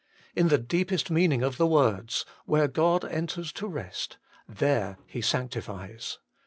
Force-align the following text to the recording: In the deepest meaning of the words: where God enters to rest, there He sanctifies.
In 0.35 0.47
the 0.47 0.57
deepest 0.57 1.11
meaning 1.11 1.43
of 1.43 1.57
the 1.57 1.67
words: 1.67 2.25
where 2.45 2.67
God 2.67 3.05
enters 3.05 3.51
to 3.51 3.67
rest, 3.67 4.17
there 4.49 4.97
He 5.05 5.21
sanctifies. 5.21 6.17